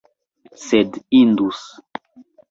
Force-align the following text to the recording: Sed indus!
Sed 0.61 0.97
indus! 1.19 1.61